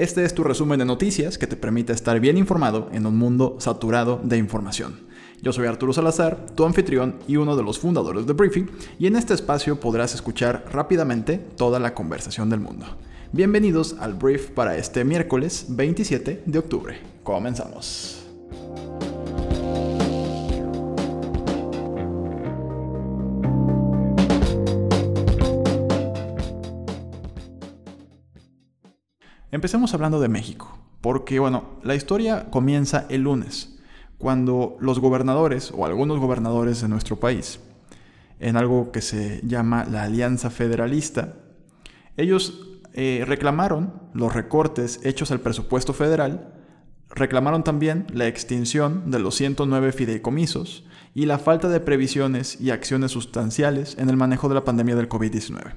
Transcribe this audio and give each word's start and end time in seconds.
Este 0.00 0.24
es 0.24 0.32
tu 0.32 0.44
resumen 0.44 0.78
de 0.78 0.86
noticias 0.86 1.36
que 1.36 1.46
te 1.46 1.56
permite 1.56 1.92
estar 1.92 2.18
bien 2.20 2.38
informado 2.38 2.88
en 2.90 3.04
un 3.04 3.18
mundo 3.18 3.56
saturado 3.58 4.18
de 4.24 4.38
información. 4.38 4.98
Yo 5.42 5.52
soy 5.52 5.66
Arturo 5.66 5.92
Salazar, 5.92 6.46
tu 6.54 6.64
anfitrión 6.64 7.16
y 7.28 7.36
uno 7.36 7.54
de 7.54 7.62
los 7.62 7.78
fundadores 7.78 8.26
de 8.26 8.32
Briefing, 8.32 8.70
y 8.98 9.08
en 9.08 9.16
este 9.16 9.34
espacio 9.34 9.78
podrás 9.78 10.14
escuchar 10.14 10.64
rápidamente 10.72 11.36
toda 11.36 11.78
la 11.78 11.92
conversación 11.92 12.48
del 12.48 12.60
mundo. 12.60 12.86
Bienvenidos 13.32 13.94
al 14.00 14.14
Brief 14.14 14.48
para 14.52 14.74
este 14.78 15.04
miércoles 15.04 15.66
27 15.68 16.44
de 16.46 16.58
octubre. 16.58 16.98
Comenzamos. 17.22 18.19
Empecemos 29.52 29.94
hablando 29.94 30.20
de 30.20 30.28
México, 30.28 30.78
porque 31.00 31.40
bueno, 31.40 31.64
la 31.82 31.96
historia 31.96 32.50
comienza 32.50 33.06
el 33.08 33.22
lunes, 33.22 33.76
cuando 34.16 34.76
los 34.80 35.00
gobernadores 35.00 35.72
o 35.74 35.86
algunos 35.86 36.20
gobernadores 36.20 36.82
de 36.82 36.88
nuestro 36.88 37.16
país, 37.16 37.58
en 38.38 38.56
algo 38.56 38.92
que 38.92 39.00
se 39.00 39.40
llama 39.44 39.84
la 39.90 40.04
Alianza 40.04 40.50
Federalista, 40.50 41.34
ellos 42.16 42.68
eh, 42.92 43.24
reclamaron 43.26 43.94
los 44.14 44.32
recortes 44.32 45.00
hechos 45.02 45.32
al 45.32 45.40
presupuesto 45.40 45.94
federal, 45.94 46.54
reclamaron 47.08 47.64
también 47.64 48.06
la 48.12 48.28
extinción 48.28 49.10
de 49.10 49.18
los 49.18 49.34
109 49.34 49.90
fideicomisos 49.90 50.84
y 51.12 51.26
la 51.26 51.38
falta 51.38 51.68
de 51.68 51.80
previsiones 51.80 52.60
y 52.60 52.70
acciones 52.70 53.10
sustanciales 53.10 53.96
en 53.98 54.10
el 54.10 54.16
manejo 54.16 54.48
de 54.48 54.54
la 54.54 54.64
pandemia 54.64 54.94
del 54.94 55.08
COVID-19. 55.08 55.72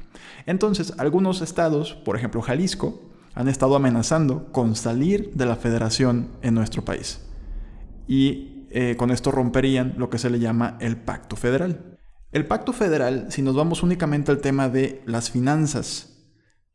Entonces, 0.46 0.94
algunos 1.00 1.42
estados, 1.42 1.94
por 1.96 2.18
ejemplo 2.18 2.42
Jalisco, 2.44 3.13
han 3.34 3.48
estado 3.48 3.76
amenazando 3.76 4.52
con 4.52 4.76
salir 4.76 5.32
de 5.34 5.46
la 5.46 5.56
federación 5.56 6.30
en 6.42 6.54
nuestro 6.54 6.84
país. 6.84 7.22
Y 8.08 8.68
eh, 8.70 8.96
con 8.98 9.12
esto 9.12 9.32
romperían 9.32 9.96
lo 9.98 10.10
que 10.10 10.18
se 10.18 10.30
le 10.30 10.40
llama 10.40 10.78
el 10.80 10.98
pacto 10.98 11.36
federal. 11.36 12.00
El 12.32 12.48
pacto 12.48 12.74
federal, 12.74 13.28
si 13.30 13.42
nos 13.42 13.56
vamos 13.56 13.84
únicamente 13.84 14.32
al 14.32 14.40
tema 14.40 14.70
de 14.70 15.02
las 15.06 15.30
finanzas, 15.30 16.26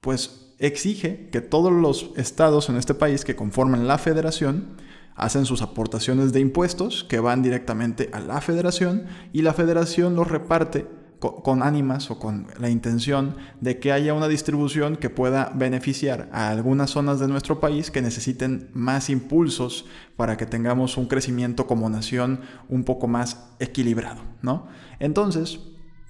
pues 0.00 0.54
exige 0.58 1.28
que 1.30 1.40
todos 1.40 1.72
los 1.72 2.10
estados 2.16 2.68
en 2.68 2.76
este 2.76 2.94
país 2.94 3.24
que 3.24 3.36
conforman 3.36 3.88
la 3.88 3.98
federación 3.98 4.76
hacen 5.14 5.44
sus 5.44 5.62
aportaciones 5.62 6.32
de 6.32 6.40
impuestos 6.40 7.04
que 7.04 7.18
van 7.18 7.42
directamente 7.42 8.08
a 8.12 8.20
la 8.20 8.40
federación 8.40 9.06
y 9.32 9.42
la 9.42 9.52
federación 9.52 10.14
los 10.14 10.28
reparte 10.28 10.86
con, 11.18 11.62
ánimas 11.62 12.10
o 12.10 12.18
con 12.18 12.46
la 12.58 12.70
intención 12.70 13.36
de 13.60 13.78
que 13.78 13.92
haya 13.92 14.14
una 14.14 14.28
distribución 14.28 14.96
que 14.96 15.10
pueda 15.10 15.52
beneficiar 15.54 16.28
a 16.32 16.50
algunas 16.50 16.90
zonas 16.90 17.18
de 17.18 17.28
nuestro 17.28 17.60
país 17.60 17.90
que 17.90 18.02
necesiten 18.02 18.70
más 18.72 19.10
impulsos 19.10 19.86
para 20.16 20.36
que 20.36 20.46
tengamos 20.46 20.96
un 20.96 21.06
crecimiento 21.06 21.66
como 21.66 21.88
nación 21.88 22.40
un 22.68 22.84
poco 22.84 23.08
más 23.08 23.50
equilibrado, 23.58 24.22
¿no? 24.42 24.68
Entonces, 25.00 25.60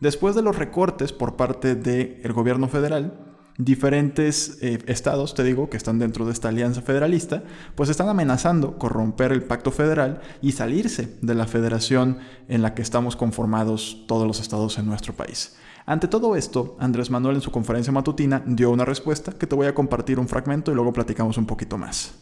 después 0.00 0.34
de 0.34 0.42
los 0.42 0.56
recortes 0.56 1.12
por 1.12 1.36
parte 1.36 1.74
del 1.74 2.32
gobierno 2.32 2.68
federal, 2.68 3.27
diferentes 3.58 4.56
eh, 4.62 4.78
estados, 4.86 5.34
te 5.34 5.42
digo, 5.42 5.68
que 5.68 5.76
están 5.76 5.98
dentro 5.98 6.24
de 6.24 6.32
esta 6.32 6.48
alianza 6.48 6.80
federalista, 6.80 7.42
pues 7.74 7.90
están 7.90 8.08
amenazando 8.08 8.78
corromper 8.78 9.32
el 9.32 9.42
pacto 9.42 9.72
federal 9.72 10.22
y 10.40 10.52
salirse 10.52 11.18
de 11.20 11.34
la 11.34 11.46
federación 11.46 12.18
en 12.48 12.62
la 12.62 12.74
que 12.74 12.82
estamos 12.82 13.16
conformados 13.16 14.04
todos 14.06 14.26
los 14.26 14.40
estados 14.40 14.78
en 14.78 14.86
nuestro 14.86 15.12
país. 15.12 15.56
Ante 15.86 16.06
todo 16.06 16.36
esto, 16.36 16.76
Andrés 16.78 17.10
Manuel 17.10 17.36
en 17.36 17.42
su 17.42 17.50
conferencia 17.50 17.92
matutina 17.92 18.42
dio 18.46 18.70
una 18.70 18.84
respuesta 18.84 19.32
que 19.32 19.46
te 19.46 19.56
voy 19.56 19.66
a 19.66 19.74
compartir 19.74 20.20
un 20.20 20.28
fragmento 20.28 20.70
y 20.70 20.74
luego 20.74 20.92
platicamos 20.92 21.36
un 21.36 21.46
poquito 21.46 21.76
más. 21.76 22.14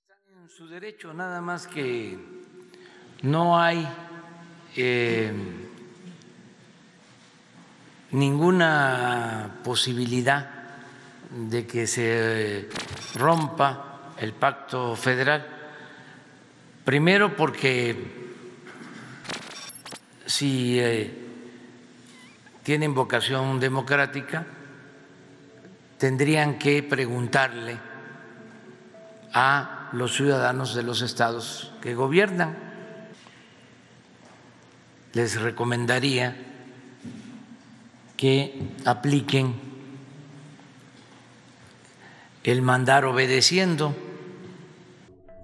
Están 0.00 0.42
en 0.42 0.48
su 0.48 0.66
derecho, 0.66 1.14
nada 1.14 1.40
más 1.40 1.68
que 1.68 2.18
no 3.22 3.60
hay... 3.60 3.86
Eh, 4.74 5.70
ninguna 8.12 9.56
posibilidad 9.64 10.48
de 11.30 11.66
que 11.66 11.86
se 11.86 12.68
rompa 13.14 14.12
el 14.18 14.32
pacto 14.32 14.94
federal. 14.96 15.46
Primero 16.84 17.34
porque 17.36 17.96
si 20.26 20.78
eh, 20.78 21.10
tienen 22.62 22.94
vocación 22.94 23.58
democrática, 23.58 24.46
tendrían 25.98 26.58
que 26.58 26.82
preguntarle 26.82 27.78
a 29.32 29.88
los 29.92 30.14
ciudadanos 30.14 30.74
de 30.74 30.82
los 30.82 31.00
estados 31.00 31.72
que 31.80 31.94
gobiernan. 31.94 32.56
Les 35.14 35.40
recomendaría 35.40 36.51
que 38.22 38.54
apliquen 38.84 39.52
el 42.44 42.62
mandar 42.62 43.04
obedeciendo. 43.04 43.96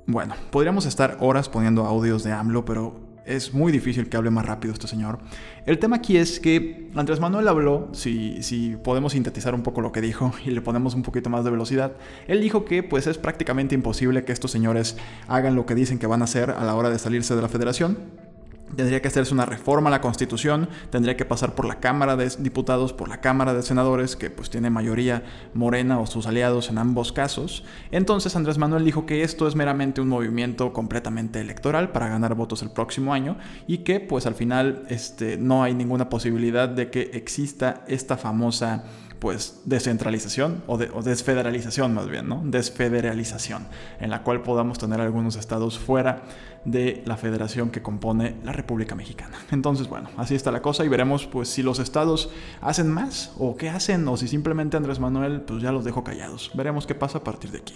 Bueno, 0.07 0.37
podríamos 0.53 0.87
estar 0.87 1.17
horas 1.19 1.49
poniendo 1.49 1.87
audios 1.87 2.23
de 2.23 2.31
AMLO, 2.31 2.65
pero 2.65 3.01
es 3.27 3.53
muy 3.53 3.73
difícil 3.73 4.09
que 4.09 4.17
hable 4.17 4.31
más 4.31 4.47
rápido 4.47 4.73
este 4.73 4.87
señor. 4.87 5.19
El 5.67 5.81
tema 5.81 5.97
aquí 5.97 6.19
es 6.19 6.39
que 6.39 6.89
Andrés 6.95 7.19
Manuel 7.19 7.49
habló, 7.49 7.89
si, 7.95 8.45
si 8.45 8.77
podemos 8.77 9.15
sintetizar 9.15 9.57
un 9.57 9.65
poco 9.65 9.81
lo 9.81 9.91
que 9.91 10.01
dijo 10.01 10.33
y 10.47 10.53
le 10.53 10.61
ponemos 10.61 10.95
un 10.95 11.03
poquito 11.03 11.31
más 11.31 11.43
de 11.43 11.51
velocidad, 11.51 11.95
él 12.29 12.41
dijo 12.41 12.65
que 12.65 12.85
pues 12.85 13.09
es 13.09 13.19
prácticamente 13.19 13.75
imposible 13.75 14.25
que 14.25 14.31
estos 14.31 14.53
señores 14.53 14.97
hagan 15.27 15.57
lo 15.57 15.67
que 15.67 15.75
dicen 15.75 15.99
que 15.99 16.07
van 16.07 16.21
a 16.21 16.27
hacer 16.27 16.51
a 16.51 16.63
la 16.63 16.77
hora 16.77 16.91
de 16.91 17.01
salirse 17.01 17.35
de 17.35 17.43
la 17.43 17.49
federación 17.49 18.28
Tendría 18.77 19.03
que 19.03 19.09
hacerse 19.09 19.35
una 19.35 19.47
reforma 19.47 19.89
a 19.89 19.91
la 19.91 20.01
Constitución, 20.01 20.69
tendría 20.91 21.17
que 21.17 21.25
pasar 21.25 21.55
por 21.55 21.65
la 21.67 21.81
Cámara 21.81 22.17
de 22.17 22.29
Diputados, 22.39 22.93
por 22.93 23.09
la 23.09 23.21
Cámara 23.21 23.55
de 23.55 23.63
Senadores, 23.63 24.17
que 24.17 24.31
pues 24.31 24.51
tiene 24.51 24.71
mayoría 24.71 25.25
morena 25.55 25.99
o 25.99 26.07
sus 26.07 26.27
aliados 26.27 26.69
en 26.69 26.79
ambos 26.79 27.13
casos. 27.13 27.65
Entonces 27.91 28.37
Andrés 28.37 28.59
Manuel 28.59 28.85
dijo 28.85 29.07
que 29.07 29.23
esto 29.23 29.49
es 29.49 29.55
meramente 29.55 30.01
un 30.01 30.09
movimiento 30.09 30.73
completamente 30.73 31.41
electoral 31.41 31.93
para 31.93 32.09
ganar 32.09 32.35
votos 32.35 32.63
el 32.63 32.71
próximo 32.71 33.13
año 33.13 33.37
y 33.67 33.79
que 33.79 34.01
pues 34.01 34.27
al 34.27 34.35
final 34.35 34.85
este, 34.89 35.37
no 35.37 35.63
hay 35.63 35.75
ninguna 35.75 36.09
posibilidad 36.09 36.69
de 36.69 36.91
que 36.91 37.11
exista 37.15 37.85
esta 37.89 38.17
famosa 38.17 38.85
pues 39.19 39.63
descentralización 39.65 40.63
o, 40.67 40.75
o, 40.75 41.03
desfederalización 41.03 41.95
más 41.95 42.09
bien, 42.09 42.29
¿no? 42.29 42.43
Desfederalización, 42.45 43.67
en 44.01 44.11
la 44.11 44.23
cual 44.23 44.43
podamos 44.43 44.79
tener 44.79 45.01
algunos 45.01 45.37
estados 45.37 45.79
fuera 45.79 46.23
de 46.65 47.03
la 47.07 47.17
federación 47.17 47.71
que 47.71 47.83
compone 47.83 48.37
la 48.45 48.53
República 48.53 48.95
Mexicana. 48.95 49.39
Entonces, 49.51 49.89
bueno, 49.89 50.09
así 50.17 50.35
está 50.35 50.51
la 50.51 50.63
cosa 50.63 50.85
y 50.85 50.89
veremos 50.89 51.27
pues 51.27 51.49
si 51.49 51.63
los 51.63 51.79
estados 51.79 52.31
hacen 52.61 52.91
más 52.91 53.33
o 53.39 53.57
qué 53.57 53.71
hacen 53.71 54.07
o 54.09 54.17
si 54.17 54.29
simplemente 54.29 54.77
Andrés 54.77 55.01
Manuel 55.01 55.41
pues 55.43 55.63
ya 55.63 55.73
los 55.73 55.85
dejo 55.85 56.05
callados. 56.05 56.51
Veremos 56.55 56.87
qué 56.87 56.95
pasa 56.95 57.19
a 57.19 57.25
partir 57.25 57.51
de 57.51 57.59
aquí. 57.59 57.75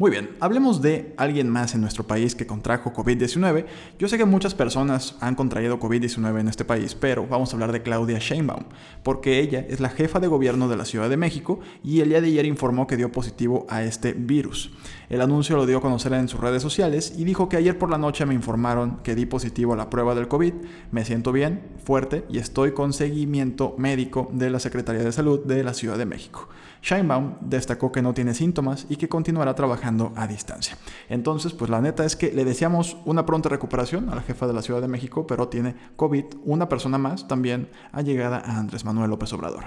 Muy 0.00 0.12
bien, 0.12 0.30
hablemos 0.38 0.80
de 0.80 1.12
alguien 1.16 1.48
más 1.48 1.74
en 1.74 1.80
nuestro 1.80 2.06
país 2.06 2.36
que 2.36 2.46
contrajo 2.46 2.92
COVID-19. 2.92 3.66
Yo 3.98 4.06
sé 4.06 4.16
que 4.16 4.24
muchas 4.24 4.54
personas 4.54 5.16
han 5.20 5.34
contraído 5.34 5.80
COVID-19 5.80 6.38
en 6.38 6.46
este 6.46 6.64
país, 6.64 6.94
pero 6.94 7.26
vamos 7.26 7.50
a 7.50 7.56
hablar 7.56 7.72
de 7.72 7.82
Claudia 7.82 8.20
Sheinbaum, 8.20 8.62
porque 9.02 9.40
ella 9.40 9.66
es 9.68 9.80
la 9.80 9.88
jefa 9.88 10.20
de 10.20 10.28
gobierno 10.28 10.68
de 10.68 10.76
la 10.76 10.84
Ciudad 10.84 11.10
de 11.10 11.16
México 11.16 11.58
y 11.82 11.98
el 11.98 12.10
día 12.10 12.20
de 12.20 12.28
ayer 12.28 12.46
informó 12.46 12.86
que 12.86 12.96
dio 12.96 13.10
positivo 13.10 13.66
a 13.68 13.82
este 13.82 14.12
virus. 14.12 14.70
El 15.08 15.20
anuncio 15.20 15.56
lo 15.56 15.66
dio 15.66 15.78
a 15.78 15.82
conocer 15.82 16.12
en 16.12 16.28
sus 16.28 16.38
redes 16.38 16.62
sociales 16.62 17.14
y 17.18 17.24
dijo 17.24 17.48
que 17.48 17.56
ayer 17.56 17.76
por 17.76 17.90
la 17.90 17.98
noche 17.98 18.24
me 18.24 18.34
informaron 18.34 18.98
que 19.02 19.16
di 19.16 19.26
positivo 19.26 19.72
a 19.72 19.76
la 19.76 19.90
prueba 19.90 20.14
del 20.14 20.28
COVID, 20.28 20.52
me 20.92 21.04
siento 21.04 21.32
bien, 21.32 21.60
fuerte 21.82 22.24
y 22.30 22.38
estoy 22.38 22.70
con 22.70 22.92
seguimiento 22.92 23.74
médico 23.78 24.30
de 24.32 24.50
la 24.50 24.60
Secretaría 24.60 25.02
de 25.02 25.10
Salud 25.10 25.44
de 25.44 25.64
la 25.64 25.74
Ciudad 25.74 25.98
de 25.98 26.06
México. 26.06 26.48
Sheinbaum 26.82 27.34
destacó 27.40 27.90
que 27.90 28.02
no 28.02 28.14
tiene 28.14 28.34
síntomas 28.34 28.86
y 28.88 28.94
que 28.94 29.08
continuará 29.08 29.56
trabajando 29.56 29.87
a 30.16 30.26
distancia. 30.26 30.76
Entonces, 31.08 31.52
pues 31.52 31.70
la 31.70 31.80
neta 31.80 32.04
es 32.04 32.16
que 32.16 32.32
le 32.32 32.44
deseamos 32.44 32.96
una 33.04 33.24
pronta 33.24 33.48
recuperación 33.48 34.08
a 34.10 34.14
la 34.14 34.22
jefa 34.22 34.46
de 34.46 34.52
la 34.52 34.62
Ciudad 34.62 34.80
de 34.80 34.88
México, 34.88 35.26
pero 35.26 35.48
tiene 35.48 35.74
COVID, 35.96 36.24
una 36.44 36.68
persona 36.68 36.98
más 36.98 37.28
también 37.28 37.68
ha 37.92 38.02
llegado 38.02 38.36
a 38.36 38.58
Andrés 38.58 38.84
Manuel 38.84 39.10
López 39.10 39.32
Obrador. 39.32 39.64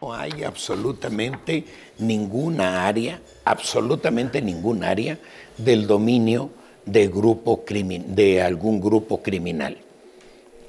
No 0.00 0.12
hay 0.12 0.42
absolutamente 0.42 1.64
ninguna 1.98 2.86
área, 2.86 3.20
absolutamente 3.44 4.42
ningún 4.42 4.82
área 4.82 5.18
del 5.58 5.86
dominio 5.86 6.50
de, 6.86 7.08
grupo 7.08 7.64
de 7.68 8.42
algún 8.42 8.80
grupo 8.80 9.22
criminal. 9.22 9.78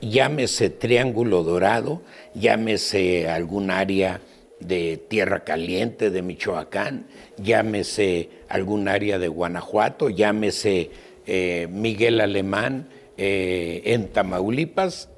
Llámese 0.02 0.70
Triángulo 0.70 1.44
Dorado, 1.44 2.02
llámese 2.36 3.30
algún 3.30 3.72
área 3.72 4.22
de 4.68 4.98
Tierra 4.98 5.44
Caliente 5.44 6.10
de 6.10 6.22
Michoacán, 6.22 7.08
llámese 7.38 8.30
algún 8.50 8.88
área 8.88 9.20
de 9.20 9.28
Guanajuato, 9.28 10.10
llámese 10.10 10.92
eh, 11.26 11.68
Miguel 11.72 12.22
Alemán 12.22 12.90
eh, 13.18 13.82
en 13.86 14.10
Tamaulipas. 14.10 15.10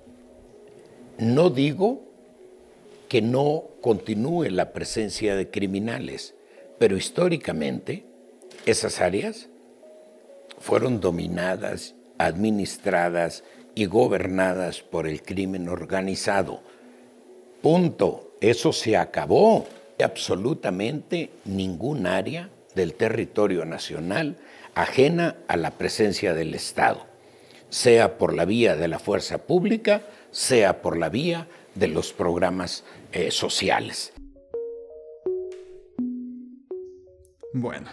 No 1.17 1.49
digo 1.49 2.03
que 3.07 3.21
no 3.21 3.63
continúe 3.81 4.49
la 4.49 4.73
presencia 4.73 5.35
de 5.35 5.49
criminales, 5.49 6.35
pero 6.77 6.97
históricamente 6.97 8.05
esas 8.65 8.99
áreas 8.99 9.49
fueron 10.59 10.99
dominadas, 10.99 11.95
administradas 12.17 13.43
y 13.75 13.85
gobernadas 13.85 14.81
por 14.81 15.07
el 15.07 15.21
crimen 15.21 15.69
organizado. 15.69 16.61
Punto. 17.61 18.24
Eso 18.41 18.73
se 18.73 18.97
acabó. 18.97 19.67
Absolutamente 20.03 21.31
ningún 21.45 22.05
área 22.05 22.49
del 22.75 22.93
territorio 22.95 23.63
nacional 23.65 24.35
ajena 24.75 25.37
a 25.47 25.55
la 25.55 25.71
presencia 25.71 26.33
del 26.33 26.53
Estado, 26.53 27.05
sea 27.69 28.17
por 28.17 28.33
la 28.33 28.43
vía 28.43 28.75
de 28.75 28.89
la 28.89 28.99
fuerza 28.99 29.39
pública, 29.39 30.01
sea 30.31 30.81
por 30.81 30.97
la 30.97 31.07
vía 31.09 31.47
de 31.75 31.87
los 31.87 32.11
programas 32.11 32.83
eh, 33.13 33.31
sociales. 33.31 34.13
Bueno, 37.53 37.89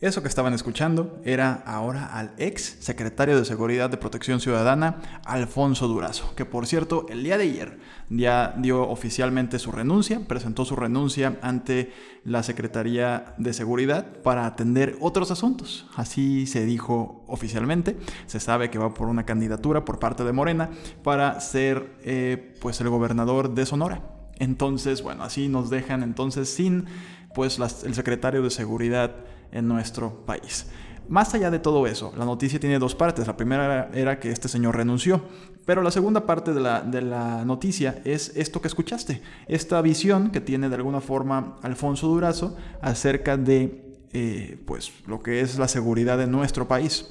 eso 0.00 0.22
que 0.22 0.28
estaban 0.28 0.54
escuchando 0.54 1.20
era 1.24 1.54
ahora 1.66 2.06
al 2.06 2.32
ex 2.38 2.76
secretario 2.78 3.36
de 3.36 3.44
Seguridad 3.44 3.90
de 3.90 3.96
Protección 3.96 4.38
Ciudadana, 4.38 5.20
Alfonso 5.24 5.88
Durazo, 5.88 6.36
que 6.36 6.44
por 6.44 6.68
cierto 6.68 7.06
el 7.08 7.24
día 7.24 7.36
de 7.36 7.44
ayer 7.44 7.78
ya 8.08 8.54
dio 8.58 8.88
oficialmente 8.88 9.58
su 9.58 9.72
renuncia, 9.72 10.20
presentó 10.28 10.64
su 10.64 10.76
renuncia 10.76 11.38
ante 11.42 11.92
la 12.24 12.44
Secretaría 12.44 13.34
de 13.38 13.52
Seguridad 13.52 14.06
para 14.22 14.46
atender 14.46 14.96
otros 15.00 15.32
asuntos. 15.32 15.88
Así 15.96 16.46
se 16.46 16.64
dijo 16.64 17.24
oficialmente. 17.26 17.96
Se 18.26 18.38
sabe 18.38 18.70
que 18.70 18.78
va 18.78 18.94
por 18.94 19.08
una 19.08 19.26
candidatura 19.26 19.84
por 19.84 19.98
parte 19.98 20.22
de 20.22 20.32
Morena 20.32 20.70
para 21.02 21.40
ser 21.40 21.96
eh, 22.04 22.54
pues 22.60 22.80
el 22.80 22.88
gobernador 22.88 23.52
de 23.52 23.66
Sonora. 23.66 24.17
Entonces, 24.38 25.02
bueno, 25.02 25.24
así 25.24 25.48
nos 25.48 25.70
dejan 25.70 26.02
entonces 26.02 26.48
sin 26.48 26.86
pues 27.34 27.58
el 27.84 27.94
secretario 27.94 28.42
de 28.42 28.50
Seguridad 28.50 29.16
en 29.52 29.68
nuestro 29.68 30.24
país. 30.26 30.66
Más 31.08 31.32
allá 31.34 31.50
de 31.50 31.58
todo 31.58 31.86
eso, 31.86 32.12
la 32.18 32.26
noticia 32.26 32.60
tiene 32.60 32.78
dos 32.78 32.94
partes. 32.94 33.26
La 33.26 33.36
primera 33.36 33.90
era 33.94 34.20
que 34.20 34.30
este 34.30 34.46
señor 34.46 34.76
renunció, 34.76 35.22
pero 35.64 35.82
la 35.82 35.90
segunda 35.90 36.26
parte 36.26 36.52
de 36.52 36.60
la, 36.60 36.82
de 36.82 37.00
la, 37.00 37.46
noticia 37.46 38.02
es 38.04 38.32
esto 38.36 38.60
que 38.60 38.68
escuchaste, 38.68 39.22
esta 39.46 39.80
visión 39.80 40.30
que 40.30 40.42
tiene 40.42 40.68
de 40.68 40.74
alguna 40.74 41.00
forma 41.00 41.56
Alfonso 41.62 42.08
Durazo 42.08 42.56
acerca 42.82 43.38
de 43.38 43.96
eh, 44.12 44.58
pues, 44.66 44.92
lo 45.06 45.22
que 45.22 45.40
es 45.40 45.58
la 45.58 45.68
seguridad 45.68 46.18
de 46.18 46.26
nuestro 46.26 46.68
país. 46.68 47.10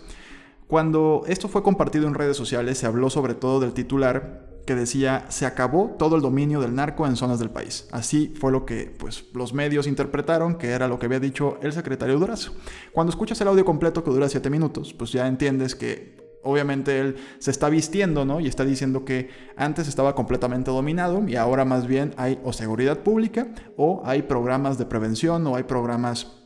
Cuando 0.68 1.24
esto 1.28 1.48
fue 1.48 1.64
compartido 1.64 2.08
en 2.08 2.14
redes 2.14 2.38
sociales, 2.38 2.78
se 2.78 2.86
habló 2.86 3.10
sobre 3.10 3.34
todo 3.34 3.60
del 3.60 3.74
titular 3.74 4.47
que 4.68 4.76
decía 4.76 5.26
se 5.30 5.48
acabó 5.48 5.96
todo 5.98 6.16
el 6.18 6.22
dominio 6.22 6.60
del 6.60 6.76
narco 6.76 7.08
en 7.08 7.16
zonas 7.16 7.40
del 7.40 7.50
país. 7.50 7.88
Así 7.92 8.34
fue 8.40 8.52
lo 8.52 8.66
que 8.66 8.94
pues, 9.00 9.24
los 9.34 9.54
medios 9.54 9.88
interpretaron 9.88 10.58
que 10.60 10.68
era 10.68 10.88
lo 10.88 11.00
que 11.00 11.08
había 11.08 11.20
dicho 11.20 11.58
el 11.64 11.74
secretario 11.74 12.20
Durazo. 12.20 12.54
Cuando 12.92 13.10
escuchas 13.10 13.42
el 13.42 13.48
audio 13.48 13.66
completo 13.66 14.04
que 14.04 14.12
dura 14.12 14.30
7 14.30 14.50
minutos, 14.52 14.94
pues 14.94 15.12
ya 15.12 15.26
entiendes 15.28 15.74
que 15.74 16.18
obviamente 16.44 17.00
él 17.00 17.16
se 17.40 17.50
está 17.50 17.70
vistiendo, 17.70 18.26
¿no? 18.26 18.40
Y 18.40 18.48
está 18.48 18.66
diciendo 18.66 19.06
que 19.06 19.30
antes 19.56 19.88
estaba 19.88 20.14
completamente 20.16 20.70
dominado 20.70 21.28
y 21.28 21.36
ahora 21.38 21.66
más 21.66 21.88
bien 21.88 22.14
hay 22.18 22.40
o 22.44 22.54
seguridad 22.54 23.00
pública 23.00 23.48
o 23.78 24.02
hay 24.06 24.24
programas 24.24 24.78
de 24.78 24.86
prevención 24.86 25.48
o 25.48 25.56
hay 25.56 25.64
programas 25.64 26.38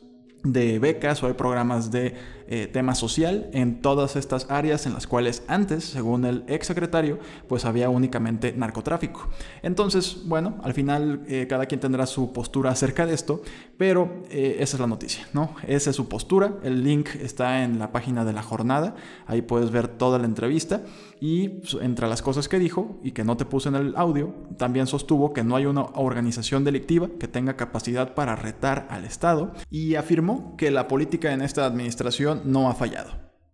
de 0.44 0.80
becas 0.80 1.22
o 1.24 1.28
hay 1.28 1.34
programas 1.34 1.92
de 1.92 2.16
eh, 2.54 2.68
tema 2.68 2.96
social 2.96 3.50
en 3.54 3.82
todas 3.82 4.18
estas 4.18 4.46
áreas 4.50 4.86
en 4.86 4.94
las 4.94 5.08
cuales 5.08 5.42
antes, 5.48 5.86
según 5.86 6.26
el 6.26 6.44
ex 6.48 6.68
secretario, 6.68 7.18
pues 7.48 7.64
había 7.64 7.90
únicamente 7.90 8.52
narcotráfico. 8.52 9.30
Entonces, 9.64 10.24
bueno, 10.26 10.58
al 10.62 10.74
final 10.74 11.24
eh, 11.30 11.48
cada 11.48 11.66
quien 11.66 11.80
tendrá 11.80 12.06
su 12.06 12.34
postura 12.34 12.72
acerca 12.72 13.06
de 13.06 13.14
esto, 13.14 13.42
pero 13.78 14.24
eh, 14.30 14.58
esa 14.60 14.76
es 14.76 14.82
la 14.82 14.88
noticia, 14.88 15.26
¿no? 15.32 15.56
Esa 15.66 15.92
es 15.92 15.96
su 15.96 16.10
postura. 16.10 16.56
El 16.62 16.84
link 16.84 17.16
está 17.22 17.64
en 17.64 17.80
la 17.80 17.94
página 17.94 18.26
de 18.26 18.34
la 18.34 18.44
jornada, 18.44 18.96
ahí 19.28 19.42
puedes 19.42 19.72
ver 19.72 19.88
toda 19.88 20.20
la 20.20 20.26
entrevista 20.26 20.82
y 21.22 21.62
entre 21.80 22.10
las 22.10 22.22
cosas 22.22 22.50
que 22.50 22.60
dijo 22.60 23.00
y 23.02 23.12
que 23.12 23.24
no 23.24 23.38
te 23.38 23.46
puse 23.46 23.70
en 23.70 23.76
el 23.76 23.96
audio, 23.96 24.34
también 24.58 24.88
sostuvo 24.88 25.32
que 25.32 25.44
no 25.44 25.56
hay 25.56 25.68
una 25.68 25.84
organización 25.84 26.64
delictiva 26.64 27.10
que 27.18 27.28
tenga 27.28 27.56
capacidad 27.56 28.14
para 28.14 28.36
retar 28.36 28.88
al 28.90 29.06
Estado 29.06 29.54
y 29.70 29.96
afirmó 29.96 30.56
que 30.58 30.70
la 30.70 30.88
política 30.88 31.32
en 31.32 31.42
esta 31.42 31.66
administración 31.66 32.41
no 32.44 32.70
ha 32.70 32.74
fallado 32.74 33.12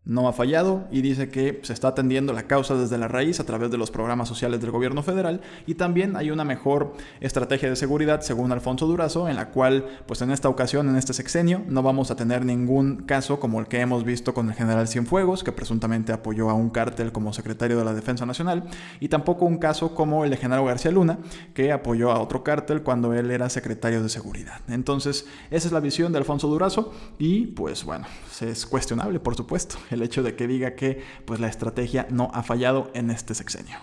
no 0.07 0.29
ha 0.29 0.33
fallado 0.33 0.87
y 0.89 1.01
dice 1.01 1.27
que 1.29 1.59
se 1.63 1.73
está 1.73 1.89
atendiendo 1.89 2.31
la 2.31 2.43
causa 2.43 2.75
desde 2.75 2.97
la 2.97 3.09
raíz 3.09 3.41
a 3.41 3.45
través 3.45 3.69
de 3.69 3.77
los 3.77 3.91
programas 3.91 4.29
sociales 4.29 4.61
del 4.61 4.71
gobierno 4.71 5.03
federal 5.03 5.41
y 5.65 5.75
también 5.75 6.15
hay 6.15 6.31
una 6.31 6.45
mejor 6.45 6.93
estrategia 7.19 7.69
de 7.69 7.75
seguridad 7.75 8.21
según 8.21 8.53
Alfonso 8.53 8.87
Durazo 8.87 9.27
en 9.27 9.35
la 9.35 9.49
cual 9.49 9.85
pues 10.05 10.21
en 10.21 10.31
esta 10.31 10.47
ocasión 10.47 10.87
en 10.87 10.95
este 10.95 11.13
sexenio 11.13 11.61
no 11.67 11.83
vamos 11.83 12.09
a 12.09 12.15
tener 12.15 12.45
ningún 12.45 13.03
caso 13.03 13.41
como 13.41 13.59
el 13.59 13.67
que 13.67 13.81
hemos 13.81 14.05
visto 14.05 14.33
con 14.33 14.47
el 14.47 14.55
general 14.55 14.87
Cienfuegos 14.87 15.43
que 15.43 15.51
presuntamente 15.51 16.13
apoyó 16.13 16.49
a 16.49 16.53
un 16.53 16.69
cártel 16.69 17.11
como 17.11 17.33
secretario 17.33 17.77
de 17.77 17.83
la 17.83 17.93
Defensa 17.93 18.25
Nacional 18.25 18.63
y 19.01 19.09
tampoco 19.09 19.45
un 19.45 19.57
caso 19.57 19.93
como 19.93 20.23
el 20.23 20.29
de 20.29 20.37
Genaro 20.37 20.63
García 20.63 20.91
Luna 20.91 21.19
que 21.53 21.73
apoyó 21.73 22.11
a 22.11 22.21
otro 22.21 22.45
cártel 22.45 22.81
cuando 22.81 23.13
él 23.13 23.29
era 23.29 23.49
secretario 23.49 24.01
de 24.01 24.07
seguridad. 24.07 24.61
Entonces 24.69 25.25
esa 25.51 25.67
es 25.67 25.73
la 25.73 25.81
visión 25.81 26.13
de 26.13 26.19
Alfonso 26.19 26.47
Durazo 26.47 26.93
y 27.19 27.47
pues 27.47 27.83
bueno, 27.83 28.05
es 28.39 28.65
cuestionable 28.65 29.19
por 29.19 29.35
supuesto 29.35 29.75
el 29.97 30.03
hecho 30.03 30.23
de 30.23 30.35
que 30.35 30.47
diga 30.47 30.75
que 30.75 31.03
pues, 31.25 31.39
la 31.39 31.47
estrategia 31.47 32.07
no 32.09 32.31
ha 32.33 32.43
fallado 32.43 32.89
en 32.93 33.11
este 33.11 33.35
sexenio. 33.35 33.77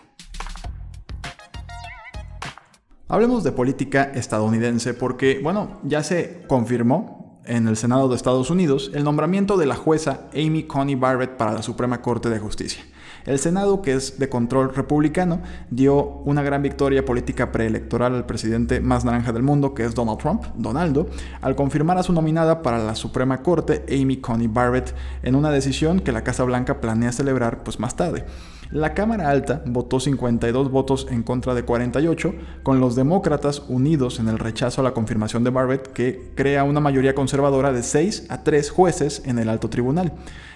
Hablemos 3.07 3.45
de 3.45 3.53
política 3.53 4.05
estadounidense 4.15 4.95
porque, 4.95 5.39
bueno, 5.43 5.81
ya 5.85 6.03
se 6.03 6.43
confirmó 6.49 7.43
en 7.45 7.69
el 7.69 7.77
Senado 7.77 8.09
de 8.09 8.17
Estados 8.17 8.51
Unidos 8.51 8.91
el 8.95 9.05
nombramiento 9.05 9.59
de 9.59 9.67
la 9.67 9.77
jueza 9.77 10.29
Amy 10.33 10.65
Coney 10.65 10.95
Barrett 10.95 11.37
para 11.37 11.53
la 11.53 11.63
Suprema 11.63 12.01
Corte 12.01 12.31
de 12.31 12.39
Justicia. 12.39 12.83
El 13.27 13.39
Senado, 13.39 13.81
que 13.81 13.95
es 13.95 14.19
de 14.19 14.29
control 14.29 14.75
republicano, 14.75 15.41
dio 15.71 15.95
una 16.25 16.43
gran 16.43 16.63
victoria 16.63 17.07
política 17.07 17.53
preelectoral 17.53 18.15
al 18.15 18.27
presidente 18.27 18.81
más 18.81 19.05
naranja 19.05 19.33
del 19.33 19.43
mundo, 19.43 19.73
que 19.73 19.85
es 19.85 19.95
Donald 19.95 20.19
Trump, 20.19 20.45
Donaldo, 20.57 21.09
al 21.41 21.57
confirmar 21.57 21.97
a 21.97 22.03
su 22.03 22.13
nominada 22.13 22.61
para 22.61 22.79
la 22.79 22.95
Suprema 22.95 23.43
Corte, 23.43 23.85
Amy 23.89 24.19
Coney 24.19 24.49
Barrett, 24.49 24.95
en 25.23 25.37
una 25.37 25.51
decisión 25.51 26.01
que 26.01 26.13
la 26.13 26.23
Casa 26.23 26.45
Blanca 26.45 26.83
planea 26.83 27.13
celebrar 27.13 27.63
pues, 27.65 27.81
más 27.81 27.97
tarde. 27.97 28.27
La 28.71 28.93
Cámara 28.93 29.31
Alta 29.31 29.63
votó 29.67 30.01
52 30.01 30.71
votos 30.71 31.07
en 31.11 31.23
contra 31.23 31.55
de 31.55 31.65
48, 31.65 32.35
con 32.63 32.81
los 32.81 32.97
demócratas 32.97 33.63
unidos 33.69 34.19
en 34.19 34.29
el 34.29 34.39
rechazo 34.39 34.81
a 34.81 34.85
la 34.85 34.93
confirmación 34.93 35.45
de 35.45 35.51
Barrett, 35.51 35.93
que 35.93 36.33
crea 36.35 36.65
una 36.65 36.81
mayoría 36.81 37.15
conservadora 37.15 37.73
de 37.73 37.83
6 37.83 38.27
a 38.29 38.43
3 38.43 38.71
jueces 38.71 39.23
en 39.27 39.39
el 39.39 39.49
alto 39.49 39.71
tribunal. 39.71 40.13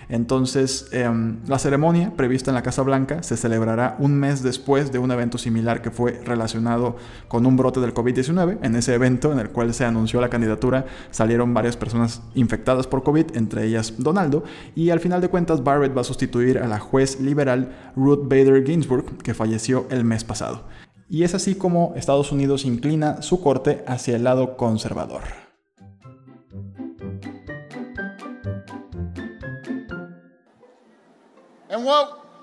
Entonces, 0.09 0.89
em, 0.93 1.39
la 1.47 1.59
ceremonia 1.59 2.13
prevista 2.17 2.51
en 2.51 2.55
la 2.55 2.63
Casa 2.63 2.83
Blanca 2.83 3.23
se 3.23 3.37
celebrará 3.37 3.97
un 3.99 4.15
mes 4.15 4.43
después 4.43 4.91
de 4.91 4.99
un 4.99 5.11
evento 5.11 5.37
similar 5.37 5.83
que 5.83 5.91
fue 5.91 6.21
relacionado 6.25 6.97
con 7.29 7.45
un 7.45 7.57
brote 7.57 7.81
del 7.81 7.93
COVID-19. 7.93 8.59
En 8.63 8.75
ese 8.75 8.95
evento, 8.95 9.33
en 9.33 9.39
el 9.39 9.51
cual 9.51 9.75
se 9.75 9.85
anunció 9.85 10.21
la 10.21 10.31
candidatura, 10.31 10.87
salieron 11.11 11.53
varias 11.53 11.77
personas 11.77 12.23
infectadas 12.35 12.87
por 12.87 13.03
COVID, 13.03 13.37
entre 13.37 13.67
ellas 13.67 13.95
Donaldo, 13.99 14.45
y 14.75 14.91
al 14.91 15.01
final 15.01 15.21
de 15.21 15.29
cuentas 15.29 15.63
Barrett 15.63 15.97
va 15.97 16.01
a 16.01 16.05
sustituir 16.05 16.59
a 16.59 16.67
la 16.67 16.79
juez 16.79 17.21
liberal 17.21 17.93
Ruth 17.97 18.29
Bader 18.29 18.65
Ginsburg, 18.65 19.19
que 19.23 19.35
falleció 19.35 19.87
el 19.91 20.05
mes 20.05 20.25
pasado. 20.25 20.65
Y 21.11 21.23
es 21.23 21.35
así 21.35 21.55
como 21.55 21.95
Estados 21.97 22.33
Unidos 22.33 22.65
inclina 22.65 23.23
su 23.23 23.41
corte 23.41 23.83
hacia 23.87 24.17
el 24.17 24.25
lado 24.25 24.57
conservador. 24.57 25.48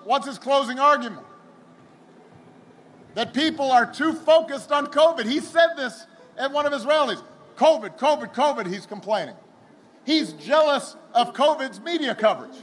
What's 0.04 0.26
his 0.28 0.38
closing 0.38 0.80
argument? 0.80 1.26
That 3.14 3.34
people 3.34 3.72
are 3.72 3.92
too 3.92 4.14
focused 4.14 4.72
on 4.72 4.88
COVID. 4.88 5.26
He 5.26 5.40
said 5.40 5.76
this 5.78 6.06
at 6.38 6.52
one 6.52 6.66
of 6.66 6.74
his 6.74 6.86
rallies. 6.86 7.22
COVID, 7.56 7.98
COVID, 7.98 8.34
COVID, 8.34 8.68
he's 8.68 8.86
complaining. 8.86 9.36
He's 10.06 10.34
jealous 10.34 10.96
of 11.14 11.34
COVID's 11.34 11.80
media 11.80 12.14
coverage. 12.14 12.58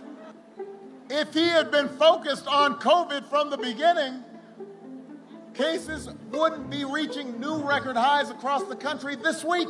If 1.09 1.35
he 1.35 1.49
had 1.49 1.71
been 1.71 1.89
focused 1.89 2.47
on 2.47 2.79
COVID 2.79 3.29
from 3.29 3.51
the 3.51 3.57
beginning, 3.57 4.23
cases 5.55 6.09
wouldn't 6.31 6.71
be 6.71 6.85
reaching 6.85 7.41
new 7.41 7.57
record 7.57 7.97
highs 7.97 8.31
across 8.31 8.65
the 8.65 8.77
country 8.77 9.17
this 9.17 9.45
week. 9.45 9.69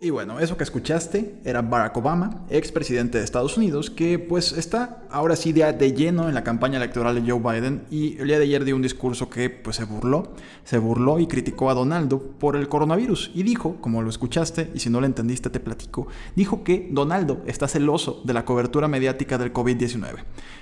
Y 0.00 0.10
bueno, 0.10 0.38
eso 0.38 0.56
que 0.56 0.62
escuchaste 0.62 1.40
era 1.44 1.60
Barack 1.60 1.96
Obama, 1.96 2.44
expresidente 2.50 3.18
de 3.18 3.24
Estados 3.24 3.56
Unidos, 3.56 3.90
que 3.90 4.20
pues 4.20 4.52
está 4.52 5.02
ahora 5.10 5.34
sí 5.34 5.52
de, 5.52 5.92
lleno 5.92 6.28
en 6.28 6.36
la 6.36 6.44
campaña 6.44 6.76
electoral 6.76 7.16
de 7.16 7.28
Joe 7.28 7.40
Biden 7.40 7.82
y 7.90 8.16
el 8.18 8.28
día 8.28 8.38
de 8.38 8.44
ayer 8.44 8.64
dio 8.64 8.76
un 8.76 8.82
discurso 8.82 9.28
que 9.28 9.50
pues 9.50 9.74
se 9.74 9.82
burló, 9.82 10.34
se 10.62 10.78
burló 10.78 11.18
y 11.18 11.26
criticó 11.26 11.68
a 11.68 11.74
Donaldo 11.74 12.22
por 12.38 12.54
el 12.54 12.68
coronavirus 12.68 13.32
y 13.34 13.42
dijo, 13.42 13.80
como 13.80 14.00
lo 14.00 14.08
escuchaste 14.08 14.70
y 14.72 14.78
si 14.78 14.88
no 14.88 15.00
lo 15.00 15.06
entendiste 15.06 15.50
te 15.50 15.58
platico, 15.58 16.06
dijo 16.36 16.62
que 16.62 16.88
Donaldo 16.92 17.42
está 17.48 17.66
celoso 17.66 18.22
de 18.24 18.34
la 18.34 18.44
cobertura 18.44 18.86
mediática 18.86 19.36
del 19.36 19.52
COVID-19. 19.52 20.14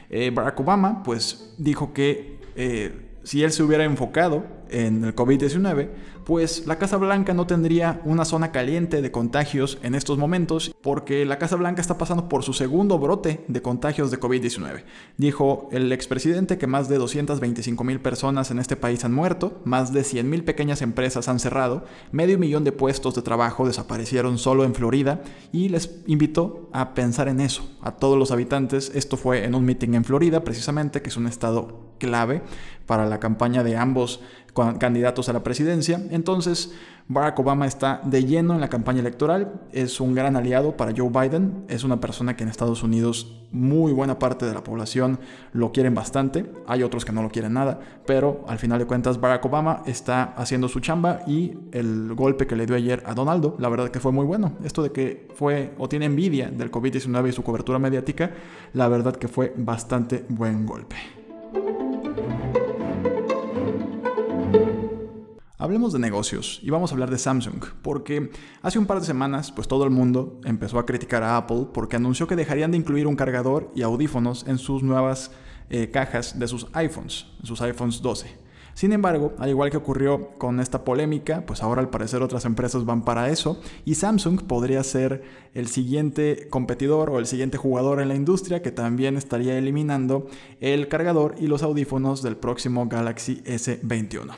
Eh, 0.09 0.31
Barack 0.35 0.61
Obama 0.61 1.03
pues 1.03 1.53
dijo 1.59 1.93
que... 1.93 2.39
Eh, 2.57 3.06
si 3.27 3.43
él 3.43 3.51
se 3.51 3.65
hubiera 3.65 3.83
enfocado 3.83 4.45
en 4.71 5.05
el 5.05 5.15
COVID-19, 5.17 5.89
pues 6.25 6.65
la 6.69 6.79
Casa 6.79 6.97
Blanca 6.97 7.35
no 7.35 7.45
tendría 7.45 8.01
una 8.05 8.25
zona 8.25 8.53
caliente 8.53 9.03
de 9.03 9.11
contagios 9.11 9.79
en 9.83 9.97
estos 9.97 10.17
momentos, 10.17 10.73
porque 10.81 11.27
la 11.27 11.37
Casa 11.37 11.57
Blanca 11.57 11.81
está 11.81 11.99
pasando 11.99 12.29
por 12.29 12.45
su 12.45 12.53
segundo 12.53 13.01
brote 13.01 13.45
de 13.49 13.63
contagios 13.63 14.13
de 14.13 14.21
COVID-19. 14.21 14.85
Dijo 15.17 15.69
el 15.73 15.91
expresidente 15.91 16.57
que 16.57 16.69
más 16.69 16.89
de 16.89 16.99
225 16.99 17.83
mil 17.83 17.99
personas 17.99 18.53
en 18.53 18.61
este 18.61 18.77
país 18.77 19.05
han 19.05 19.13
muerto, 19.13 19.61
más 19.65 19.93
de 19.93 20.05
100 20.05 20.31
mil 20.31 20.45
pequeñas 20.45 20.81
empresas 20.81 21.27
han 21.27 21.41
cerrado, 21.41 21.85
medio 22.13 22.39
millón 22.39 22.63
de 22.63 22.71
puestos 22.71 23.17
de 23.17 23.23
trabajo 23.23 23.67
desaparecieron 23.67 24.39
solo 24.39 24.63
en 24.63 24.77
Florida 24.77 25.21
y 25.51 25.69
les 25.69 26.01
invitó 26.07 26.71
a 26.73 26.95
pensar 26.95 27.27
en 27.27 27.41
eso, 27.41 27.69
a 27.81 27.97
todos 27.97 28.17
los 28.17 28.31
habitantes. 28.31 28.93
Esto 28.95 29.17
fue 29.17 29.45
en 29.45 29.57
un 29.57 29.65
meeting 29.65 29.95
en 29.95 30.05
Florida, 30.05 30.45
precisamente, 30.45 31.03
que 31.03 31.09
es 31.09 31.17
un 31.17 31.27
estado 31.27 31.86
clave 31.99 32.43
para 32.87 33.07
la 33.07 33.21
campaña 33.21 33.63
de 33.63 33.77
ambos 33.77 34.21
candidatos 34.79 35.29
a 35.29 35.33
la 35.33 35.43
presidencia. 35.43 36.01
Entonces, 36.11 36.73
Barack 37.09 37.39
Obama 37.39 37.67
está 37.67 38.01
de 38.05 38.25
lleno 38.25 38.55
en 38.55 38.61
la 38.61 38.69
campaña 38.69 39.01
electoral, 39.01 39.61
es 39.71 40.01
un 40.01 40.15
gran 40.15 40.35
aliado 40.35 40.77
para 40.77 40.93
Joe 40.97 41.11
Biden, 41.11 41.65
es 41.69 41.85
una 41.85 42.01
persona 42.01 42.37
que 42.37 42.43
en 42.43 42.49
Estados 42.49 42.83
Unidos 42.83 43.43
muy 43.53 43.93
buena 43.93 44.19
parte 44.19 44.45
de 44.45 44.53
la 44.53 44.65
población 44.65 45.21
lo 45.53 45.71
quieren 45.71 45.95
bastante, 45.95 46.51
hay 46.67 46.83
otros 46.83 47.05
que 47.05 47.13
no 47.13 47.23
lo 47.23 47.29
quieren 47.29 47.53
nada, 47.53 47.79
pero 48.07 48.45
al 48.49 48.59
final 48.59 48.81
de 48.81 48.87
cuentas 48.87 49.21
Barack 49.21 49.45
Obama 49.45 49.83
está 49.87 50.35
haciendo 50.37 50.69
su 50.69 50.81
chamba 50.81 51.21
y 51.29 51.57
el 51.71 52.15
golpe 52.15 52.49
que 52.49 52.57
le 52.57 52.67
dio 52.67 52.75
ayer 52.75 53.05
a 53.07 53.15
Donaldo, 53.15 53.55
la 53.61 53.69
verdad 53.69 53.91
que 53.91 54.01
fue 54.01 54.11
muy 54.11 54.25
bueno. 54.25 54.55
Esto 54.65 54.83
de 54.83 54.91
que 54.91 55.29
fue 55.35 55.75
o 55.79 55.89
tiene 55.89 56.07
envidia 56.07 56.51
del 56.51 56.73
COVID-19 56.73 57.29
y 57.29 57.33
su 57.33 57.45
cobertura 57.45 57.79
mediática, 57.79 58.33
la 58.73 58.89
verdad 58.89 59.15
que 59.15 59.29
fue 59.29 59.55
bastante 59.57 60.25
buen 60.29 60.67
golpe. 60.67 61.16
Hablemos 65.59 65.95
de 65.95 65.99
negocios 65.99 66.61
y 66.63 66.69
vamos 66.69 66.91
a 66.91 66.95
hablar 66.95 67.11
de 67.11 67.17
Samsung, 67.17 67.65
porque 67.81 68.31
hace 68.61 68.79
un 68.79 68.85
par 68.85 69.01
de 69.01 69.07
semanas 69.07 69.51
pues 69.53 69.67
todo 69.67 69.85
el 69.85 69.91
mundo 69.91 70.39
empezó 70.45 70.79
a 70.79 70.85
criticar 70.85 71.23
a 71.23 71.39
Apple 71.39 71.69
porque 71.73 71.97
anunció 71.97 72.27
que 72.27 72.37
dejarían 72.37 72.73
de 72.73 72.77
incluir 72.77 73.07
un 73.07 73.17
cargador 73.17 73.73
y 73.75 73.81
audífonos 73.81 74.47
en 74.47 74.59
sus 74.59 74.83
nuevas 74.83 75.31
eh, 75.71 75.91
cajas 75.91 76.39
de 76.39 76.47
sus 76.47 76.67
iPhones, 76.75 77.29
sus 77.43 77.63
iPhones 77.63 78.03
12. 78.03 78.37
Sin 78.75 78.93
embargo, 78.93 79.33
al 79.39 79.49
igual 79.49 79.71
que 79.71 79.79
ocurrió 79.79 80.29
con 80.37 80.61
esta 80.61 80.85
polémica, 80.85 81.47
pues 81.47 81.63
ahora 81.63 81.81
al 81.81 81.89
parecer 81.89 82.23
otras 82.23 82.45
empresas 82.45 82.85
van 82.85 83.03
para 83.03 83.31
eso 83.31 83.59
y 83.87 83.95
Samsung 83.95 84.43
podría 84.43 84.85
ser 84.85 85.23
el 85.55 85.69
siguiente 85.69 86.49
competidor 86.51 87.09
o 87.09 87.19
el 87.19 87.25
siguiente 87.25 87.57
jugador 87.57 88.03
en 88.03 88.09
la 88.09 88.15
industria 88.15 88.61
que 88.61 88.73
también 88.73 89.17
estaría 89.17 89.57
eliminando 89.57 90.27
el 90.61 90.89
cargador 90.89 91.35
y 91.39 91.47
los 91.47 91.63
audífonos 91.63 92.23
del 92.23 92.37
próximo 92.37 92.87
Galaxy 92.89 93.41
S21. 93.47 94.35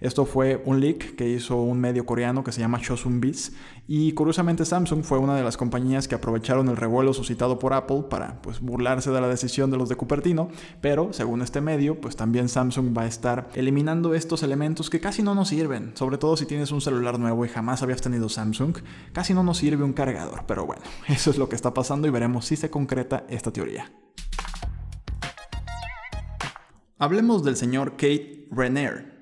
Esto 0.00 0.24
fue 0.24 0.62
un 0.64 0.80
leak 0.80 1.14
que 1.16 1.28
hizo 1.28 1.56
un 1.56 1.78
medio 1.80 2.06
coreano 2.06 2.42
que 2.42 2.52
se 2.52 2.60
llama 2.60 2.80
Chosun 2.80 3.20
Biz. 3.20 3.52
Y 3.86 4.12
curiosamente 4.12 4.64
Samsung 4.64 5.02
fue 5.02 5.18
una 5.18 5.36
de 5.36 5.42
las 5.42 5.56
compañías 5.56 6.08
que 6.08 6.14
aprovecharon 6.14 6.68
el 6.68 6.76
revuelo 6.76 7.12
suscitado 7.12 7.58
por 7.58 7.74
Apple 7.74 8.04
para 8.08 8.40
pues, 8.40 8.60
burlarse 8.60 9.10
de 9.10 9.20
la 9.20 9.28
decisión 9.28 9.70
de 9.70 9.76
los 9.76 9.88
de 9.88 9.96
Cupertino, 9.96 10.48
pero 10.80 11.12
según 11.12 11.42
este 11.42 11.60
medio, 11.60 12.00
pues 12.00 12.16
también 12.16 12.48
Samsung 12.48 12.96
va 12.96 13.02
a 13.02 13.06
estar 13.06 13.48
eliminando 13.54 14.14
estos 14.14 14.42
elementos 14.42 14.90
que 14.90 15.00
casi 15.00 15.22
no 15.22 15.34
nos 15.34 15.48
sirven, 15.48 15.92
sobre 15.94 16.18
todo 16.18 16.36
si 16.36 16.46
tienes 16.46 16.70
un 16.70 16.80
celular 16.80 17.18
nuevo 17.18 17.44
y 17.44 17.48
jamás 17.48 17.82
habías 17.82 18.00
tenido 18.00 18.28
Samsung, 18.28 18.76
casi 19.12 19.34
no 19.34 19.42
nos 19.42 19.58
sirve 19.58 19.84
un 19.84 19.92
cargador, 19.92 20.44
pero 20.46 20.64
bueno, 20.66 20.82
eso 21.08 21.30
es 21.30 21.38
lo 21.38 21.48
que 21.48 21.56
está 21.56 21.74
pasando 21.74 22.06
y 22.06 22.10
veremos 22.10 22.46
si 22.46 22.56
se 22.56 22.70
concreta 22.70 23.24
esta 23.28 23.52
teoría. 23.52 23.92
Hablemos 26.98 27.42
del 27.42 27.56
señor 27.56 27.92
Kate 27.92 28.46
Renner, 28.50 29.19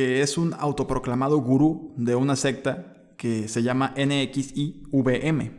que 0.00 0.22
es 0.22 0.38
un 0.38 0.54
autoproclamado 0.58 1.36
gurú 1.42 1.92
de 1.98 2.14
una 2.14 2.34
secta 2.34 2.94
que 3.18 3.48
se 3.48 3.62
llama 3.62 3.92
NXIVM, 3.98 5.50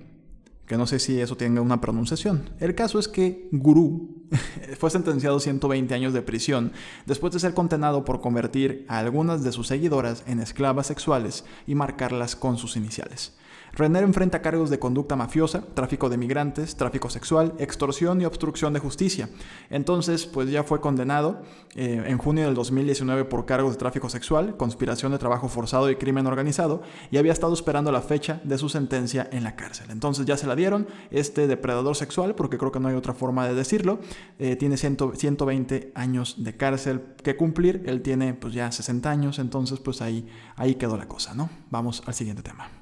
que 0.66 0.78
no 0.78 0.88
sé 0.88 0.98
si 0.98 1.22
eso 1.22 1.38
tenga 1.38 1.62
una 1.62 1.80
pronunciación. 1.80 2.50
El 2.60 2.74
caso 2.74 2.98
es 2.98 3.08
que 3.08 3.50
Gurú 3.52 4.26
fue 4.80 4.90
sentenciado 4.90 5.38
a 5.38 5.40
120 5.40 5.94
años 5.94 6.14
de 6.14 6.24
prisión 6.24 6.72
después 7.06 7.32
de 7.34 7.40
ser 7.40 7.54
condenado 7.54 8.04
por 8.04 8.20
convertir 8.20 8.84
a 8.88 8.98
algunas 8.98 9.44
de 9.44 9.52
sus 9.52 9.68
seguidoras 9.68 10.24
en 10.26 10.40
esclavas 10.40 10.88
sexuales 10.88 11.46
y 11.68 11.76
marcarlas 11.76 12.36
con 12.36 12.58
sus 12.58 12.76
iniciales. 12.76 13.38
Renner 13.74 14.04
enfrenta 14.04 14.42
cargos 14.42 14.70
de 14.70 14.80
conducta 14.80 15.16
mafiosa, 15.16 15.64
tráfico 15.74 16.10
de 16.10 16.18
migrantes, 16.18 16.76
tráfico 16.76 17.10
sexual, 17.10 17.54
extorsión 17.58 18.20
y 18.22 18.26
obstrucción 18.26 18.74
de 18.74 18.80
justicia. 18.80 19.30
Entonces, 19.70 20.26
pues 20.26 20.50
ya 20.50 20.64
fue 20.64 20.82
condenado 20.82 21.42
eh, 21.76 22.04
en 22.06 22.18
junio 22.18 22.46
del 22.46 22.54
2019 22.54 23.26
por 23.26 23.46
cargos 23.46 23.74
de 23.74 23.78
tráfico 23.78 24.10
sexual, 24.10 24.58
conspiración 24.58 25.14
de 25.14 25.20
trabajo 25.20 25.48
forzado 25.48 25.90
y 25.90 25.96
crimen 25.96 26.28
organizado, 26.28 26.82
y 27.12 27.18
había 27.18 27.32
estado 27.32 27.54
esperando 27.54 27.92
la 27.92 28.02
fecha 28.02 28.42
de 28.44 28.58
su 28.58 28.68
sentencia 28.68 29.30
en 29.32 29.44
la 29.44 29.56
cárcel. 29.56 29.88
Entonces 29.90 30.26
ya 30.26 30.36
se 30.36 30.48
la 30.48 30.56
dieron, 30.56 30.88
este 31.10 31.48
depredador 31.48 31.96
sexual, 31.96 32.36
porque 32.36 32.58
creo 32.58 32.72
que 32.72 32.80
no 32.80 32.90
hay 32.90 32.96
otra 32.96 33.14
forma 33.14 33.48
de 33.48 33.56
decirlo, 33.56 34.00
eh, 34.40 34.56
tiene 34.58 34.76
120 34.78 35.92
años 35.96 36.44
de 36.44 36.58
cárcel 36.58 37.02
que 37.24 37.38
cumplir, 37.38 37.84
él 37.86 38.02
tiene 38.02 38.34
pues 38.34 38.54
ya 38.54 38.72
60 38.72 39.10
años, 39.10 39.40
entonces 39.40 39.80
pues 39.80 40.02
ahí, 40.02 40.28
ahí 40.56 40.76
quedó 40.76 40.98
la 40.98 41.08
cosa, 41.08 41.34
¿no? 41.34 41.50
Vamos 41.70 42.04
al 42.06 42.14
siguiente 42.14 42.44
tema. 42.44 42.81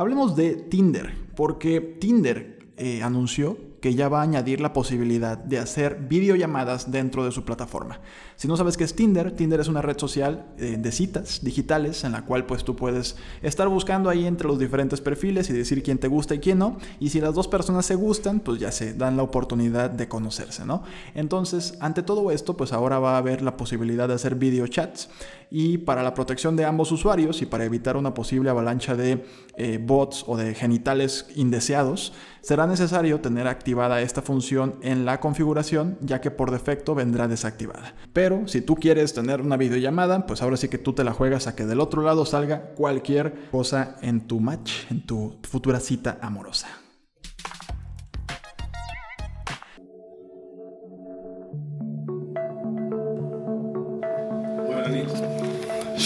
Hablemos 0.00 0.34
de 0.34 0.54
Tinder, 0.54 1.14
porque 1.36 1.82
Tinder 1.82 2.70
eh, 2.78 3.02
anunció 3.02 3.58
que 3.82 3.94
ya 3.94 4.08
va 4.08 4.20
a 4.20 4.22
añadir 4.22 4.62
la 4.62 4.72
posibilidad 4.72 5.36
de 5.36 5.58
hacer 5.58 6.06
videollamadas 6.08 6.90
dentro 6.90 7.22
de 7.24 7.32
su 7.32 7.44
plataforma. 7.44 8.00
Si 8.36 8.48
no 8.48 8.56
sabes 8.56 8.78
qué 8.78 8.84
es 8.84 8.94
Tinder, 8.94 9.32
Tinder 9.32 9.60
es 9.60 9.68
una 9.68 9.82
red 9.82 9.98
social 9.98 10.46
eh, 10.56 10.76
de 10.78 10.90
citas 10.90 11.40
digitales 11.42 12.02
en 12.04 12.12
la 12.12 12.24
cual 12.24 12.46
pues 12.46 12.64
tú 12.64 12.76
puedes 12.76 13.16
estar 13.42 13.68
buscando 13.68 14.08
ahí 14.08 14.26
entre 14.26 14.48
los 14.48 14.58
diferentes 14.58 15.02
perfiles 15.02 15.50
y 15.50 15.52
decir 15.52 15.82
quién 15.82 15.98
te 15.98 16.08
gusta 16.08 16.34
y 16.34 16.38
quién 16.38 16.58
no. 16.58 16.78
Y 16.98 17.10
si 17.10 17.20
las 17.20 17.34
dos 17.34 17.46
personas 17.46 17.84
se 17.84 17.94
gustan, 17.94 18.40
pues 18.40 18.58
ya 18.58 18.72
se 18.72 18.94
dan 18.94 19.18
la 19.18 19.22
oportunidad 19.22 19.90
de 19.90 20.08
conocerse, 20.08 20.64
¿no? 20.64 20.82
Entonces, 21.14 21.76
ante 21.80 22.02
todo 22.02 22.30
esto, 22.30 22.56
pues 22.56 22.72
ahora 22.72 22.98
va 22.98 23.16
a 23.16 23.18
haber 23.18 23.42
la 23.42 23.58
posibilidad 23.58 24.08
de 24.08 24.14
hacer 24.14 24.34
video 24.34 24.66
chats 24.66 25.10
y 25.50 25.78
para 25.78 26.02
la 26.02 26.14
protección 26.14 26.56
de 26.56 26.64
ambos 26.64 26.92
usuarios 26.92 27.42
y 27.42 27.46
para 27.46 27.64
evitar 27.64 27.96
una 27.96 28.14
posible 28.14 28.50
avalancha 28.50 28.94
de 28.94 29.24
eh, 29.56 29.78
bots 29.82 30.24
o 30.26 30.36
de 30.36 30.54
genitales 30.54 31.26
indeseados, 31.34 32.12
será 32.40 32.66
necesario 32.66 33.20
tener 33.20 33.46
activada 33.46 34.00
esta 34.00 34.22
función 34.22 34.76
en 34.82 35.04
la 35.04 35.20
configuración 35.20 35.98
ya 36.00 36.20
que 36.20 36.30
por 36.30 36.50
defecto 36.50 36.94
vendrá 36.94 37.28
desactivada. 37.28 37.94
Pero 38.12 38.46
si 38.46 38.60
tú 38.60 38.76
quieres 38.76 39.12
tener 39.12 39.40
una 39.40 39.56
videollamada, 39.56 40.26
pues 40.26 40.42
ahora 40.42 40.56
sí 40.56 40.68
que 40.68 40.78
tú 40.78 40.92
te 40.92 41.04
la 41.04 41.12
juegas 41.12 41.46
a 41.46 41.56
que 41.56 41.66
del 41.66 41.80
otro 41.80 42.02
lado 42.02 42.24
salga 42.24 42.72
cualquier 42.74 43.48
cosa 43.50 43.96
en 44.02 44.26
tu 44.26 44.40
match, 44.40 44.90
en 44.90 45.04
tu 45.04 45.36
futura 45.42 45.80
cita 45.80 46.18
amorosa. 46.22 46.68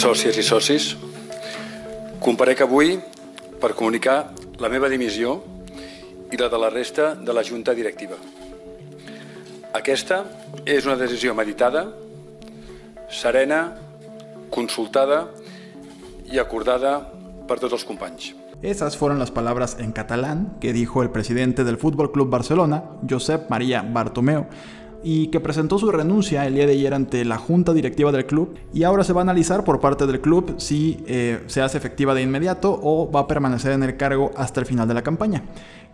Sòcies 0.05 0.37
i 0.37 0.43
socis. 0.45 0.87
Comparec 2.21 2.61
avui 2.65 2.99
per 3.61 3.73
comunicar 3.73 4.35
la 4.61 4.69
meva 4.69 4.91
dimissió 4.93 5.39
i 6.29 6.37
la 6.37 6.51
de 6.53 6.61
la 6.61 6.69
resta 6.69 7.15
de 7.17 7.33
la 7.33 7.45
Junta 7.47 7.73
Directiva. 7.73 8.19
Aquesta 9.75 10.21
és 10.69 10.85
una 10.85 10.99
decisió 11.01 11.33
meditada, 11.35 11.87
serena, 13.09 13.79
consultada 14.51 15.31
y 16.27 16.39
acordada 16.39 17.11
por 17.49 17.59
todos 17.59 17.73
los 17.73 17.85
companys. 17.85 18.35
Esas 18.63 18.97
fueron 18.97 19.19
las 19.19 19.31
palabras 19.31 19.77
en 19.79 19.93
catalán 19.93 20.57
que 20.61 20.73
dijo 20.73 21.03
el 21.03 21.11
presidente 21.11 21.65
del 21.65 21.79
Fútbol 21.79 22.13
Club 22.13 22.29
Barcelona, 22.29 22.85
Josep 23.09 23.49
María 23.51 23.83
Bartomeu, 23.83 24.47
y 25.05 25.29
que 25.29 25.39
presentó 25.39 25.79
su 25.79 25.93
renuncia 25.93 26.47
el 26.47 26.55
día 26.55 26.67
de 26.67 26.73
ayer 26.73 26.95
ante 26.95 27.25
la 27.25 27.37
junta 27.37 27.73
directiva 27.73 28.11
del 28.11 28.27
club 28.27 28.55
y 28.73 28.83
ahora 28.83 29.05
se 29.05 29.13
va 29.13 29.21
a 29.21 29.23
analizar 29.23 29.63
por 29.63 29.79
parte 29.79 30.07
del 30.07 30.21
club 30.21 30.55
si 30.57 31.05
eh, 31.07 31.43
se 31.47 31.61
hace 31.61 31.79
efectiva 31.79 32.15
de 32.15 32.23
inmediato 32.23 32.81
o 32.83 33.11
va 33.13 33.21
a 33.21 33.27
permanecer 33.29 33.73
en 33.73 33.83
el 33.83 33.97
cargo 33.97 34.33
hasta 34.37 34.61
el 34.61 34.67
final 34.67 34.89
de 34.89 34.95
la 34.95 35.03
campaña. 35.03 35.45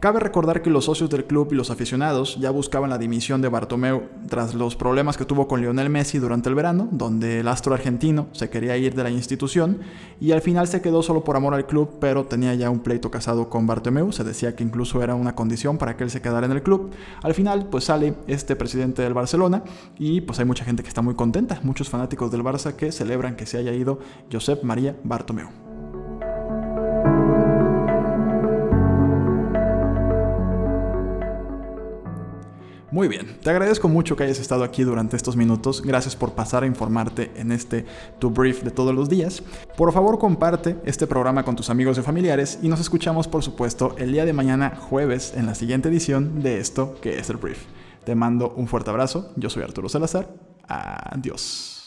Cabe 0.00 0.18
recordar 0.18 0.62
que 0.62 0.70
los 0.70 0.86
socios 0.86 1.10
del 1.10 1.26
club 1.26 1.48
y 1.52 1.56
los 1.56 1.70
aficionados 1.70 2.38
ya 2.40 2.50
buscaban 2.50 2.88
la 2.88 2.96
dimisión 2.96 3.42
de 3.42 3.50
Bartomeu 3.50 4.04
tras 4.30 4.54
los 4.54 4.74
problemas 4.74 5.18
que 5.18 5.26
tuvo 5.26 5.46
con 5.46 5.60
Lionel 5.60 5.90
Messi 5.90 6.18
durante 6.18 6.48
el 6.48 6.54
verano, 6.54 6.88
donde 6.90 7.40
el 7.40 7.48
astro 7.48 7.74
argentino 7.74 8.26
se 8.32 8.48
quería 8.48 8.78
ir 8.78 8.94
de 8.94 9.02
la 9.02 9.10
institución 9.10 9.80
y 10.18 10.32
al 10.32 10.40
final 10.40 10.68
se 10.68 10.80
quedó 10.80 11.02
solo 11.02 11.22
por 11.22 11.36
amor 11.36 11.52
al 11.52 11.66
club, 11.66 11.98
pero 12.00 12.24
tenía 12.24 12.54
ya 12.54 12.70
un 12.70 12.80
pleito 12.80 13.10
casado 13.10 13.50
con 13.50 13.66
Bartomeu, 13.66 14.10
se 14.10 14.24
decía 14.24 14.56
que 14.56 14.64
incluso 14.64 15.02
era 15.02 15.14
una 15.14 15.34
condición 15.34 15.76
para 15.76 15.98
que 15.98 16.04
él 16.04 16.10
se 16.10 16.22
quedara 16.22 16.46
en 16.46 16.52
el 16.52 16.62
club. 16.62 16.92
Al 17.22 17.34
final 17.34 17.66
pues 17.66 17.84
sale 17.84 18.14
este 18.26 18.56
del 19.02 19.14
Barcelona 19.14 19.62
y 19.98 20.20
pues 20.20 20.38
hay 20.38 20.44
mucha 20.44 20.64
gente 20.64 20.82
que 20.82 20.88
está 20.88 21.02
muy 21.02 21.14
contenta, 21.14 21.60
muchos 21.62 21.88
fanáticos 21.88 22.30
del 22.30 22.42
Barça 22.42 22.74
que 22.74 22.92
celebran 22.92 23.36
que 23.36 23.46
se 23.46 23.58
haya 23.58 23.72
ido 23.72 23.98
Josep 24.30 24.62
María 24.62 24.96
Bartomeu. 25.04 25.48
Muy 32.92 33.06
bien, 33.06 33.36
te 33.40 33.50
agradezco 33.50 33.88
mucho 33.88 34.16
que 34.16 34.24
hayas 34.24 34.40
estado 34.40 34.64
aquí 34.64 34.82
durante 34.82 35.16
estos 35.16 35.36
minutos. 35.36 35.80
Gracias 35.80 36.16
por 36.16 36.32
pasar 36.32 36.64
a 36.64 36.66
informarte 36.66 37.30
en 37.36 37.52
este 37.52 37.84
Tu 38.18 38.30
Brief 38.30 38.64
de 38.64 38.72
todos 38.72 38.92
los 38.92 39.08
días. 39.08 39.44
Por 39.76 39.92
favor, 39.92 40.18
comparte 40.18 40.76
este 40.84 41.06
programa 41.06 41.44
con 41.44 41.54
tus 41.54 41.70
amigos 41.70 41.98
y 41.98 42.02
familiares 42.02 42.58
y 42.62 42.68
nos 42.68 42.80
escuchamos, 42.80 43.28
por 43.28 43.44
supuesto, 43.44 43.94
el 43.96 44.10
día 44.10 44.24
de 44.24 44.32
mañana, 44.32 44.74
jueves, 44.76 45.34
en 45.36 45.46
la 45.46 45.54
siguiente 45.54 45.88
edición 45.88 46.42
de 46.42 46.58
esto 46.58 46.96
que 47.00 47.20
es 47.20 47.30
el 47.30 47.36
Brief. 47.36 47.60
Te 48.04 48.14
mando 48.14 48.54
un 48.56 48.66
fuerte 48.66 48.90
abrazo. 48.90 49.32
Yo 49.36 49.50
soy 49.50 49.62
Arturo 49.62 49.88
Salazar. 49.88 50.28
Adiós. 50.66 51.79